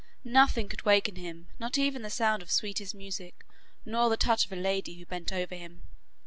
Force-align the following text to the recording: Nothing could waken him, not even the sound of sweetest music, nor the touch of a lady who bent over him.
Nothing 0.23 0.67
could 0.67 0.81
waken 0.83 1.15
him, 1.17 1.45
not 1.59 1.77
even 1.77 2.01
the 2.01 2.09
sound 2.09 2.41
of 2.41 2.49
sweetest 2.49 2.95
music, 2.95 3.45
nor 3.85 4.09
the 4.09 4.17
touch 4.17 4.45
of 4.47 4.51
a 4.51 4.55
lady 4.55 4.95
who 4.95 5.05
bent 5.05 5.31
over 5.31 5.53
him. 5.53 5.83